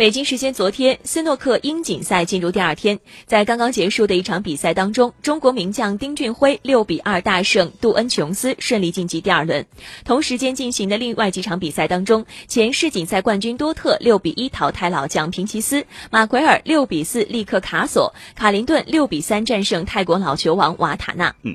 [0.00, 9.66] 北京时间昨天斯诺克英锦赛进入第二天在刚刚结束的一场比赛当中中国名将丁俊晖六比二大胜杜恩琼斯顺利晋级第二轮。
[10.06, 21.34] 同时间进行的另外几场比赛当中前世锦赛冠军多特六比一淘汰老将平奇斯马奎尔六比四力克卡索卡林顿六比三战胜泰国老球王瓦塔纳。